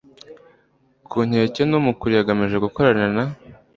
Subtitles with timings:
[1.09, 3.23] ku nkeke n umukuriye agamije gukorana na